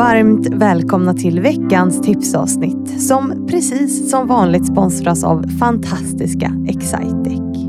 [0.00, 7.66] Varmt välkomna till veckans tipsavsnitt som precis som vanligt sponsras av fantastiska Excitec.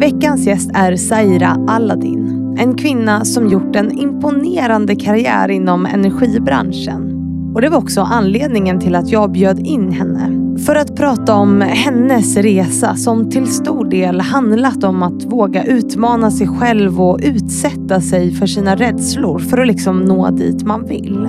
[0.00, 2.56] Veckans gäst är Zaira Aladdin.
[2.58, 7.12] En kvinna som gjort en imponerande karriär inom energibranschen.
[7.54, 11.60] Och Det var också anledningen till att jag bjöd in henne för att prata om
[11.60, 18.00] hennes resa som till stor del handlat om att våga utmana sig själv och utsätta
[18.00, 21.28] sig för sina rädslor för att liksom nå dit man vill.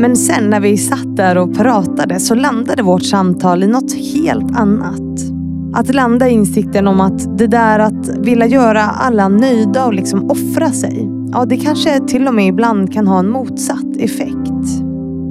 [0.00, 4.56] Men sen när vi satt där och pratade så landade vårt samtal i något helt
[4.56, 5.20] annat.
[5.74, 10.30] Att landa i insikten om att det där att vilja göra alla nöjda och liksom
[10.30, 14.82] offra sig, ja det kanske till och med ibland kan ha en motsatt effekt.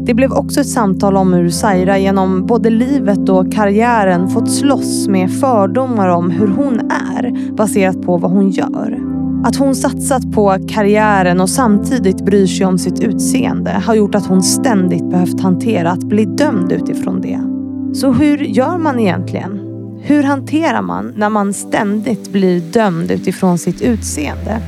[0.05, 5.07] Det blev också ett samtal om hur Saira genom både livet och karriären fått slåss
[5.07, 9.08] med fördomar om hur hon är baserat på vad hon gör.
[9.43, 14.25] Att hon satsat på karriären och samtidigt bryr sig om sitt utseende har gjort att
[14.25, 17.39] hon ständigt behövt hantera att bli dömd utifrån det.
[17.99, 19.59] Så hur gör man egentligen?
[20.01, 24.61] Hur hanterar man när man ständigt blir dömd utifrån sitt utseende?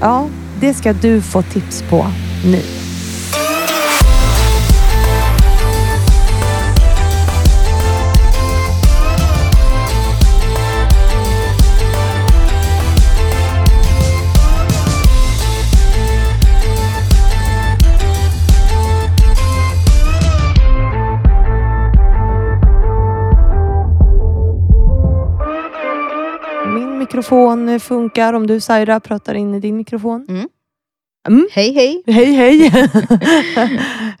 [0.00, 0.26] Ja,
[0.60, 2.06] det ska du få tips på
[2.44, 2.85] nu.
[27.16, 30.26] Mikrofon funkar om du Saira pratar in i din mikrofon.
[30.28, 30.48] Mm.
[31.28, 31.48] Mm.
[31.52, 32.02] Hej hej!
[32.06, 32.70] Hej hej!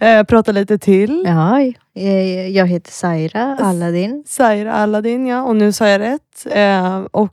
[0.00, 1.22] Eh, Prata lite till.
[1.26, 1.60] Ja,
[1.94, 4.24] eh, jag heter Saira Aladdin.
[4.26, 6.46] Saira Aladdin ja, och nu sa jag rätt.
[6.50, 7.32] Eh, och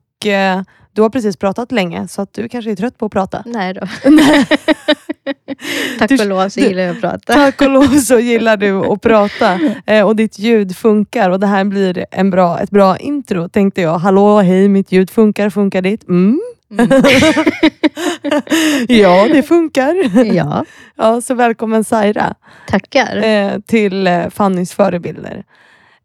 [0.92, 3.44] du har precis pratat länge så att du kanske är trött på att prata.
[3.46, 3.82] Nej då.
[6.08, 7.34] Tack och lov så gillar jag att prata.
[7.34, 11.48] Tack och lov så gillar du att prata eh, och ditt ljud funkar och det
[11.48, 13.98] här blir en bra, ett bra intro tänkte jag.
[13.98, 16.08] Hallå, hej, mitt ljud funkar, funkar ditt?
[16.10, 16.42] Mm.
[16.72, 16.90] Mm.
[18.88, 20.26] ja, det funkar.
[20.36, 22.34] Ja, Ja, så välkommen Saira
[22.68, 23.24] tackar.
[23.24, 25.44] eh, till eh, Fannys förebilder.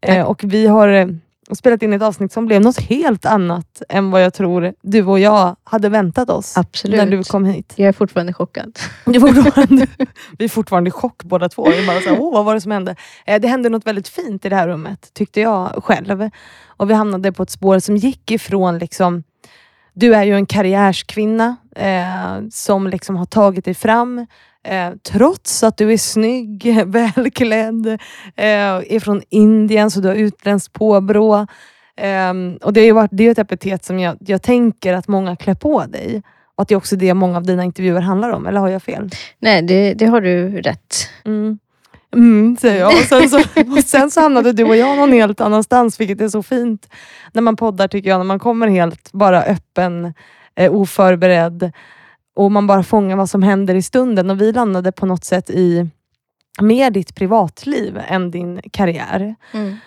[0.01, 1.17] Eh, och vi har
[1.49, 5.05] eh, spelat in ett avsnitt som blev något helt annat än vad jag tror du
[5.05, 6.97] och jag hade väntat oss Absolut.
[6.97, 7.73] när du kom hit.
[7.75, 8.79] Jag är fortfarande chockad.
[9.05, 9.87] Är fortfarande,
[10.37, 11.69] vi är fortfarande i chock båda två.
[11.69, 12.95] Vi bara så här, Åh, vad var det som hände?
[13.25, 16.29] Eh, det hände något väldigt fint i det här rummet, tyckte jag själv.
[16.65, 19.23] Och vi hamnade på ett spår som gick ifrån liksom,
[19.93, 24.25] du är ju en karriärskvinna eh, som liksom har tagit dig fram.
[24.67, 27.87] Eh, trots att du är snygg, välklädd,
[28.35, 31.47] eh, är från Indien så du har utländskt påbrå.
[31.97, 35.07] Eh, och det är ju varit, det är ett epitet som jag, jag tänker att
[35.07, 36.23] många klär på dig.
[36.55, 38.83] Och att det är också det många av dina intervjuer handlar om, eller har jag
[38.83, 39.09] fel?
[39.39, 40.95] Nej, det, det har du rätt.
[41.25, 41.59] Mm.
[42.13, 42.93] Mm, säger jag.
[42.93, 43.37] Och sen, så,
[43.77, 46.89] och sen så hamnade du och jag någon helt annanstans, vilket är så fint
[47.33, 48.17] när man poddar tycker jag.
[48.17, 50.13] När man kommer helt bara öppen,
[50.55, 51.71] eh, oförberedd
[52.39, 54.29] och man bara fångar vad som händer i stunden.
[54.29, 55.89] Och vi landade på något sätt i
[56.61, 59.35] mer ditt privatliv än din karriär.
[59.53, 59.77] Mm.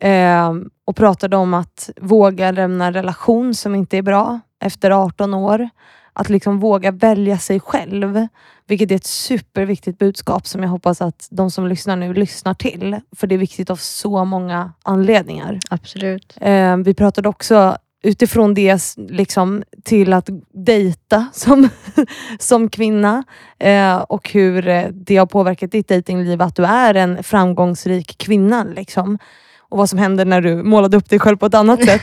[0.00, 5.34] Eh, och pratade om att våga lämna en relation som inte är bra efter 18
[5.34, 5.68] år.
[6.12, 8.26] Att liksom våga välja sig själv.
[8.66, 13.00] Vilket är ett superviktigt budskap som jag hoppas att de som lyssnar nu lyssnar till.
[13.16, 15.58] För det är viktigt av så många anledningar.
[15.70, 16.36] Absolut.
[16.40, 21.68] Eh, vi pratade också utifrån det liksom, till att dejta som,
[22.38, 23.24] som kvinna
[23.58, 28.64] eh, och hur eh, det har påverkat ditt dejtingliv att du är en framgångsrik kvinna.
[28.64, 29.18] Liksom.
[29.58, 32.02] Och vad som hände när du målade upp dig själv på ett annat sätt.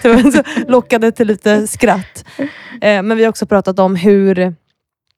[0.67, 2.25] Lockade till lite skratt.
[2.81, 4.55] Eh, men vi har också pratat om hur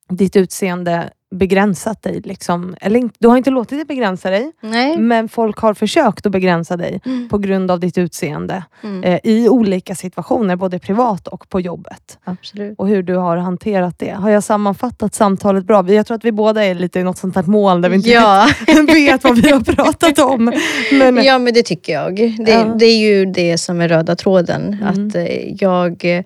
[0.08, 2.20] ditt utseende begränsat dig.
[2.24, 2.74] Liksom.
[2.80, 4.98] Eller, du har inte låtit det begränsa dig, Nej.
[4.98, 7.28] men folk har försökt att begränsa dig Mm.
[7.28, 9.04] på grund av ditt utseende Mm.
[9.04, 12.18] eh, i olika situationer, både privat och på jobbet.
[12.24, 12.74] Absolut.
[12.78, 14.10] Och hur du har hanterat det.
[14.10, 15.92] Har jag sammanfattat samtalet bra?
[15.92, 18.08] Jag tror att vi båda är lite i något sånt här mål där vi inte
[18.10, 18.48] Ja.
[18.86, 20.52] vet vad vi har pratat om.
[20.92, 22.16] Men, ja, men det tycker jag.
[22.16, 22.64] Det, Ja.
[22.78, 24.78] det är ju det som är röda tråden.
[24.82, 25.08] Mm.
[25.08, 26.24] Att eh, jag eh,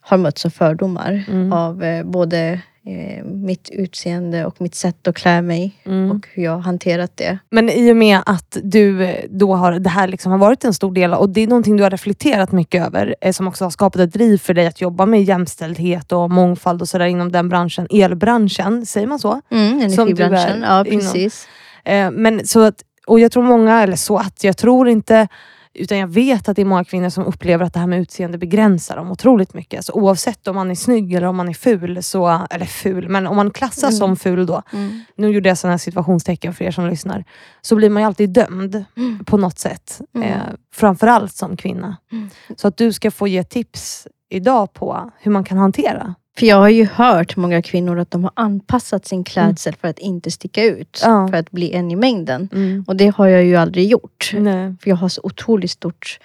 [0.00, 1.52] har mötts av fördomar Mm.
[1.52, 6.10] av eh, både eh, mitt utseende och mitt sätt att klä mig Mm.
[6.10, 7.38] och hur jag har hanterat det.
[7.50, 10.74] Men i och med att du eh, då har, det här liksom har varit en
[10.74, 13.70] stor del och det är någonting du har reflekterat mycket över eh, som också har
[13.70, 17.48] skapat ett driv för dig att jobba med jämställdhet och mångfald och sådär inom den
[17.48, 19.40] branschen, elbranschen, säger man så?
[19.50, 20.62] Mm, energibranschen.
[20.62, 21.00] Ja, inom.
[21.00, 21.48] precis.
[21.84, 25.28] Eh, men så att, och jag tror många, eller så att, jag tror inte
[25.74, 28.38] Utan jag vet att det är många kvinnor som upplever att det här med utseende
[28.38, 29.84] begränsar dem otroligt mycket.
[29.84, 33.26] Så oavsett om man är snygg eller om man är ful, så, eller ful, men
[33.26, 33.98] om man klassas Mm.
[33.98, 35.00] som ful då, Mm.
[35.16, 37.24] nu gjorde jag sådana situationstecken för er som lyssnar,
[37.62, 39.24] så blir man ju alltid dömd Mm.
[39.24, 40.00] på något sätt.
[40.14, 40.28] Mm.
[40.28, 40.36] Eh,
[40.74, 41.96] framförallt som kvinna.
[42.12, 42.30] Mm.
[42.56, 46.14] Så att du ska få ge tips idag på hur man kan hantera.
[46.38, 49.98] För jag har ju hört många kvinnor att de har anpassat sin klädsel för att
[49.98, 51.00] inte sticka ut.
[51.04, 51.28] Ja.
[51.28, 52.48] För att bli en i mängden.
[52.52, 52.84] Mm.
[52.86, 54.17] Och det har jag ju aldrig gjort.
[54.38, 54.74] Nej.
[54.82, 56.18] För jag har så otroligt stort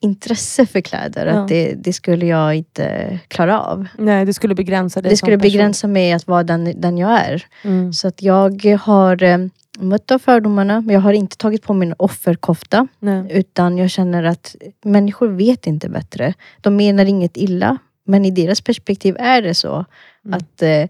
[0.00, 1.26] intresse för kläder.
[1.26, 1.32] Ja.
[1.32, 3.86] Att det, det skulle jag inte klara av.
[3.98, 5.50] Nej, det skulle begränsa dig Det skulle person.
[5.52, 7.46] begränsa mig att vara den, den jag är.
[7.64, 7.92] Mm.
[7.92, 9.38] Så att jag har eh,
[9.78, 10.80] mött av fördomarna.
[10.80, 12.86] Men jag har inte tagit på mig en offerkofta.
[12.98, 13.26] Nej.
[13.30, 16.34] Utan jag känner att människor vet inte bättre.
[16.60, 17.78] De menar inget illa.
[18.04, 19.84] Men i deras perspektiv är det så.
[20.24, 20.38] Mm.
[20.38, 20.84] Att eh,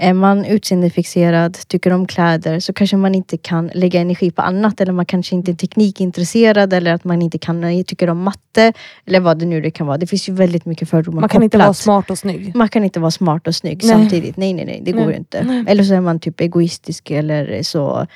[0.00, 4.80] är man utseendefixerad, tycker om kläder, så kanske man inte kan lägga energi på annat.
[4.80, 6.72] Eller man kanske inte är teknikintresserad.
[6.72, 8.72] Eller att man inte kan, eh, tycker om matte.
[9.06, 9.98] Eller vad det nu det kan vara.
[9.98, 11.66] Det finns ju väldigt mycket fördomar Man kan inte kopplat.
[11.66, 12.54] vara smart och snygg.
[12.54, 13.92] Man kan inte vara smart och snygg Nej.
[13.92, 14.36] samtidigt.
[14.36, 14.80] Nej, nej, nej.
[14.84, 15.16] Det går Nej.
[15.16, 15.44] inte.
[15.44, 15.64] Nej.
[15.68, 18.06] Eller så är man typ egoistisk eller så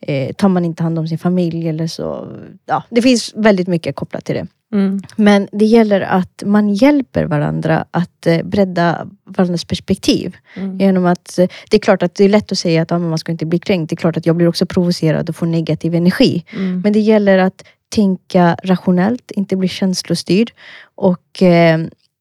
[0.00, 1.68] eh, tar man inte hand om sin familj.
[1.68, 2.28] Eller så,
[2.66, 4.46] ja, det finns väldigt mycket kopplat till det.
[4.72, 5.00] Mm.
[5.16, 10.36] Men det gäller att man hjälper varandra att eh, bredda varandras perspektiv.
[10.54, 10.78] Mm.
[10.78, 13.18] Genom att, eh, det är klart att det är lätt att säga att men man
[13.18, 13.90] ska inte bli kränkt.
[13.90, 16.44] Det är klart att jag blir också provocerad och får negativ energi.
[16.52, 16.80] Mm.
[16.80, 20.50] Men det gäller att tänka rationellt, inte bli känslostyrd.
[20.94, 21.80] Och eh,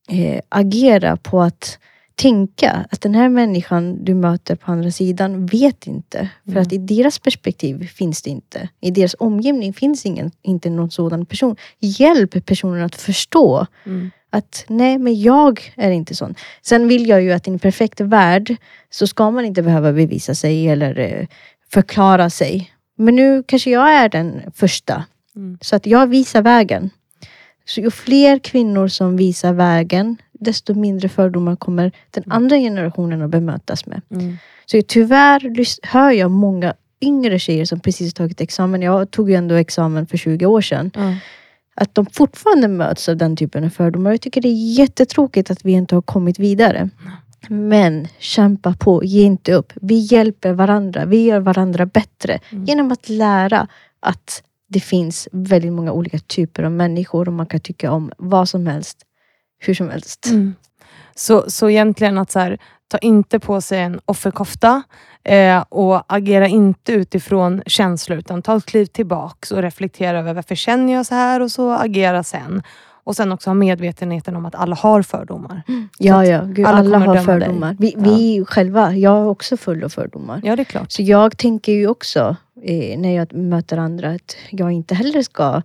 [0.09, 1.80] eh, agera på att
[2.21, 6.29] tänka att den här människan du möter på andra sidan vet inte.
[6.45, 6.62] För Mm.
[6.62, 8.69] att i deras perspektiv finns det inte.
[8.81, 11.56] I deras omgivning finns ingen, inte någon sådan person.
[11.79, 14.12] Hjälp personen att förstå Mm.
[14.29, 16.35] att nej, men jag är inte sån.
[16.62, 18.56] Sen vill jag ju att i en perfekt värld
[18.89, 21.27] så ska man inte behöva bevisa sig eller eh,
[21.74, 22.71] förklara sig.
[22.97, 25.03] Men nu kanske jag är den första.
[25.35, 25.57] Mm.
[25.62, 26.89] Så att jag visar vägen.
[27.65, 33.29] Så ju fler kvinnor som visar vägen, desto mindre fördomar kommer den andra generationen att
[33.29, 34.01] bemötas med.
[34.11, 34.37] Mm.
[34.65, 38.81] Så tyvärr hör jag många yngre tjejer som precis tagit examen.
[38.81, 40.91] Jag tog ju ändå examen för 20 år sedan.
[40.95, 41.15] Ja.
[41.75, 44.11] Att de fortfarande möts av den typen av fördomar.
[44.11, 46.89] Jag tycker det är jättetråkigt att vi inte har kommit vidare.
[47.49, 49.73] Men kämpa på, ge inte upp.
[49.75, 52.39] Vi hjälper varandra, vi gör varandra bättre.
[52.49, 52.65] Mm.
[52.65, 53.67] Genom att lära
[53.99, 58.50] att det finns väldigt många olika typer av människor och man kan tycka om vad
[58.50, 58.97] som helst,
[59.59, 60.25] hur som helst.
[60.25, 60.56] Mm.
[61.15, 62.57] Så, så egentligen att så här,
[62.88, 64.83] ta inte på sig en offerkofta
[65.23, 70.56] eh, och agera inte utifrån känslor, utan ta ett kliv tillbaks och reflektera över varför
[70.56, 72.63] känner jag så här och så agera sen.
[73.03, 75.62] Och sen också ha medvetenheten om att alla har fördomar.
[75.98, 76.42] Ja, ja.
[76.44, 77.24] Gud, alla alla, har döma dig.
[77.25, 77.75] fördomar.
[77.80, 80.42] Vi, vi själva, jag är också full av fördomar.
[80.44, 80.92] Ja, det är klart.
[80.92, 85.62] Så jag tänker ju också eh, när jag möter andra att jag inte heller ska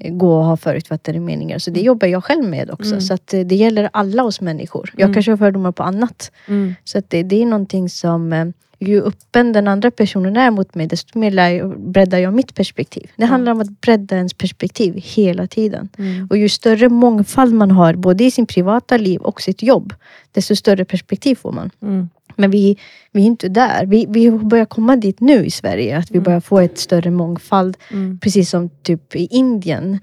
[0.00, 1.58] eh, gå och ha förutfattade meningar.
[1.58, 2.88] Så det jobbar jag själv med också.
[2.90, 3.00] Mm.
[3.00, 4.90] Så att eh, det gäller alla oss människor.
[4.96, 5.14] Jag Mm.
[5.14, 6.32] kanske har fördomar på annat.
[6.48, 6.74] Mm.
[6.84, 8.46] Så att det, det är någonting som eh,
[8.78, 12.54] ju öppen den andra personen är mot mig, desto mer lär jag, breddar jag mitt
[12.54, 13.10] perspektiv.
[13.16, 15.88] Det handlar om att bredda ens perspektiv hela tiden.
[15.98, 16.26] Mm.
[16.30, 19.94] Och ju större mångfald man har, både i sin privata liv och sitt jobb,
[20.32, 21.70] desto större perspektiv får man.
[21.82, 22.08] Mm.
[22.38, 22.78] Men vi,
[23.12, 23.86] vi är inte där.
[23.86, 26.24] Vi, vi börjar komma dit nu i Sverige, att vi Mm.
[26.24, 27.76] börjar få ett större mångfald.
[27.92, 28.18] Mm.
[28.18, 29.98] Precis som typ i Indien,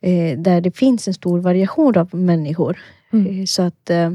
[0.00, 2.78] eh, där det finns en stor variation av människor.
[3.12, 3.40] Mm.
[3.40, 4.10] Eh, så att eh,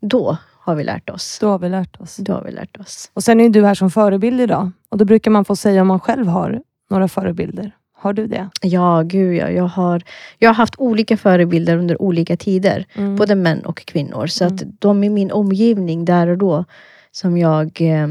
[0.00, 1.38] då har vi lärt oss.
[1.40, 2.16] Då har vi lärt oss.
[2.16, 3.10] Då har vi lärt oss.
[3.14, 4.70] Och Sen är du här som förebild idag.
[4.88, 7.76] Och Då brukar man få säga om man själv har några förebilder.
[7.96, 8.48] Har du det?
[8.62, 9.50] Ja, gud ja.
[9.50, 10.02] Jag har,
[10.38, 12.86] jag har haft olika förebilder under olika tider.
[12.94, 13.16] Mm.
[13.16, 14.26] Både män och kvinnor.
[14.26, 14.54] Så Mm.
[14.54, 16.64] att de i min omgivning där och då
[17.12, 18.08] som jag eh,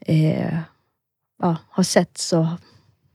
[0.00, 0.54] eh,
[1.42, 2.48] ja, har sett så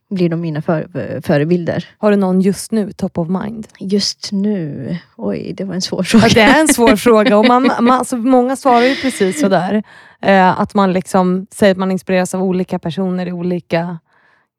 [0.09, 1.85] blir de mina för, förebilder.
[1.97, 3.67] Har du någon just nu, top of mind?
[3.79, 6.27] Just nu, oj det var en svår fråga.
[6.27, 9.83] Ja, det är en svår fråga och man, man, alltså, många svarar ju precis sådär.
[10.21, 13.99] Eh, att man liksom säger att man inspireras av olika personer i olika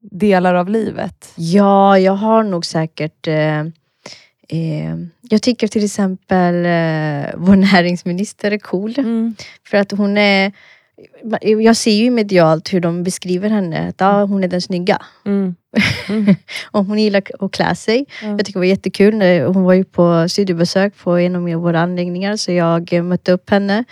[0.01, 1.33] delar av livet.
[1.37, 3.61] Ja, jag har nog säkert eh,
[4.49, 8.95] eh, jag tycker till exempel eh, vår näringsminister är cool.
[8.99, 9.35] Mm.
[9.67, 10.53] För att hon är
[11.41, 13.89] jag ser ju medialt hur de beskriver henne.
[13.89, 15.03] Att ja, hon är den snygga.
[15.27, 15.55] Mm.
[16.09, 16.35] Mm.
[16.71, 18.07] Och hon gillar att klä sig.
[18.23, 18.29] Ja.
[18.29, 19.17] Jag tycker det var jättekul.
[19.17, 22.37] när Hon var ju på studiebesök på en av våra anläggningar.
[22.37, 23.85] Så jag eh, mötte upp henne.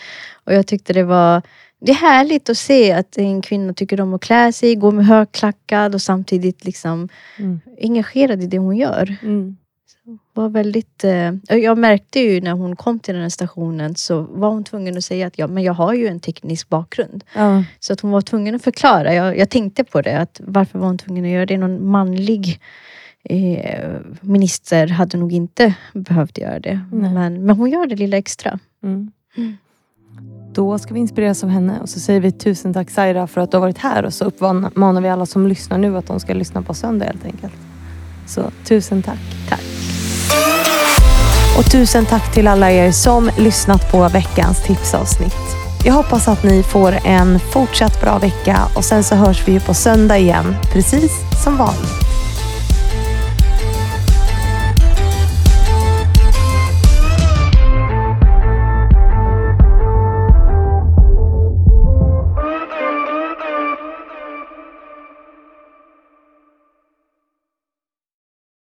[0.44, 1.42] Och jag tyckte det var
[1.80, 5.06] det är härligt att se att en kvinna tycker om att klä sig, gå med
[5.06, 7.08] högklackad och samtidigt liksom
[7.38, 7.60] Mm.
[7.82, 9.16] engagerad i det hon gör.
[9.22, 9.56] Mm.
[10.32, 14.48] Var väldigt, eh, jag märkte ju när hon kom till den här stationen så var
[14.48, 17.24] hon tvungen att säga att ja, men jag har ju en teknisk bakgrund.
[17.34, 17.64] Ja.
[17.80, 19.14] Så att hon var tvungen att förklara.
[19.14, 20.18] Jag, jag tänkte på det.
[20.18, 21.58] Att varför var hon tvungen att göra det?
[21.58, 22.60] Någon manlig
[23.24, 26.80] eh, minister hade nog inte behövt göra det.
[26.92, 28.58] Men, men hon gör det lilla extra.
[28.82, 29.12] Mm.
[30.52, 33.50] Då ska vi inspireras av henne och så säger vi tusen tack Saira för att
[33.50, 36.34] du har varit här och så uppmanar vi alla som lyssnar nu att de ska
[36.34, 37.54] lyssna på söndag helt enkelt.
[38.26, 39.20] Så tusen tack.
[39.48, 39.75] Tack.
[41.58, 45.56] Och tusen tack till alla er som lyssnat på veckans tipsavsnitt.
[45.84, 49.60] Jag hoppas att ni får en fortsatt bra vecka och sen så hörs vi ju
[49.60, 51.12] på söndag igen, precis
[51.44, 52.05] som vanligt.